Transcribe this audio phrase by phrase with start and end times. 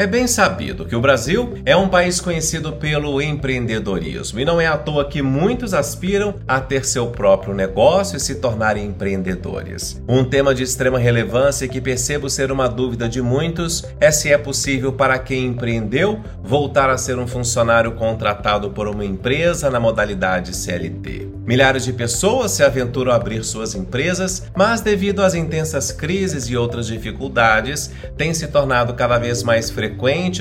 [0.00, 4.66] É bem sabido que o Brasil é um país conhecido pelo empreendedorismo e não é
[4.66, 10.02] à toa que muitos aspiram a ter seu próprio negócio e se tornarem empreendedores.
[10.08, 14.38] Um tema de extrema relevância que percebo ser uma dúvida de muitos é se é
[14.38, 20.56] possível para quem empreendeu voltar a ser um funcionário contratado por uma empresa na modalidade
[20.56, 21.28] CLT.
[21.44, 26.56] Milhares de pessoas se aventuram a abrir suas empresas, mas devido às intensas crises e
[26.56, 29.89] outras dificuldades, tem se tornado cada vez mais frequente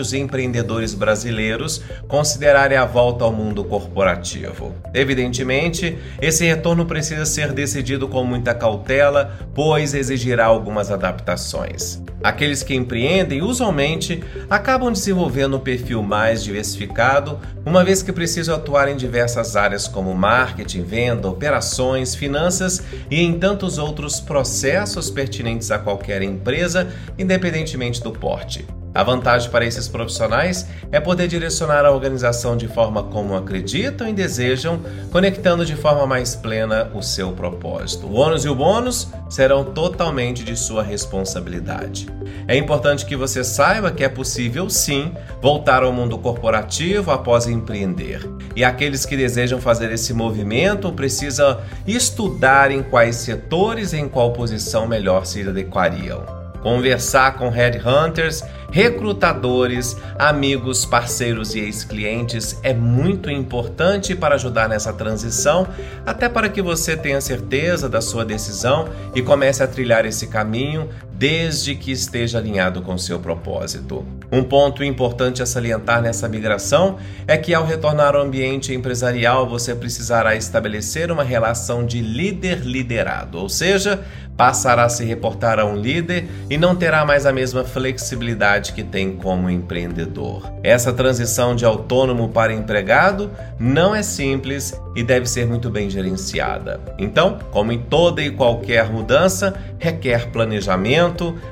[0.00, 4.74] os empreendedores brasileiros considerarem a volta ao mundo corporativo.
[4.94, 12.00] Evidentemente, esse retorno precisa ser decidido com muita cautela, pois exigirá algumas adaptações.
[12.22, 18.88] Aqueles que empreendem usualmente acabam desenvolvendo um perfil mais diversificado, uma vez que precisam atuar
[18.88, 25.78] em diversas áreas como marketing, venda, operações, finanças e em tantos outros processos pertinentes a
[25.78, 28.66] qualquer empresa, independentemente do porte.
[28.98, 34.12] A vantagem para esses profissionais é poder direcionar a organização de forma como acreditam e
[34.12, 34.80] desejam,
[35.12, 38.08] conectando de forma mais plena o seu propósito.
[38.08, 42.08] O ônus e o bônus serão totalmente de sua responsabilidade.
[42.48, 48.28] É importante que você saiba que é possível sim voltar ao mundo corporativo após empreender.
[48.56, 54.32] E aqueles que desejam fazer esse movimento precisam estudar em quais setores e em qual
[54.32, 64.14] posição melhor se adequariam conversar com headhunters, recrutadores, amigos, parceiros e ex-clientes é muito importante
[64.14, 65.66] para ajudar nessa transição,
[66.04, 70.88] até para que você tenha certeza da sua decisão e comece a trilhar esse caminho
[71.18, 74.06] desde que esteja alinhado com seu propósito.
[74.30, 79.74] Um ponto importante a salientar nessa migração é que ao retornar ao ambiente empresarial, você
[79.74, 84.04] precisará estabelecer uma relação de líder-liderado, ou seja,
[84.38, 88.84] passará a se reportar a um líder e não terá mais a mesma flexibilidade que
[88.84, 90.48] tem como empreendedor.
[90.62, 96.80] Essa transição de autônomo para empregado não é simples e deve ser muito bem gerenciada.
[96.98, 101.07] Então, como em toda e qualquer mudança, requer planejamento,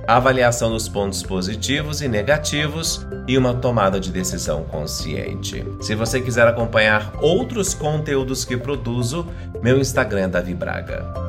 [0.07, 5.65] avaliação dos pontos positivos e negativos e uma tomada de decisão consciente.
[5.81, 9.27] Se você quiser acompanhar outros conteúdos que produzo,
[9.63, 11.26] meu Instagram é Davi Braga.